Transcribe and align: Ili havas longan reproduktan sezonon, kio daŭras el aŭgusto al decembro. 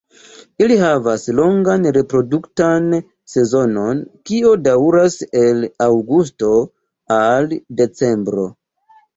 Ili 0.67 0.75
havas 0.83 1.25
longan 1.39 1.85
reproduktan 1.97 2.87
sezonon, 3.33 4.01
kio 4.31 4.55
daŭras 4.69 5.19
el 5.45 5.63
aŭgusto 5.89 6.51
al 7.21 7.55
decembro. 7.85 8.49